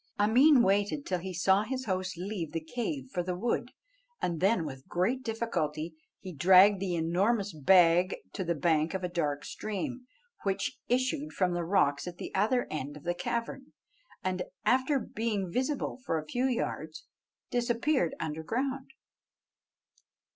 [0.17, 3.69] Ameen waited till he saw his host leave the cave for the wood,
[4.19, 9.07] and then with great difficulty he dragged the enormous bag to the bank of a
[9.07, 10.07] dark stream,
[10.41, 13.73] which issued from the rocks at the other end of the cavern,
[14.23, 17.05] and, after being visible for a few yards,
[17.51, 18.89] disappeared underground.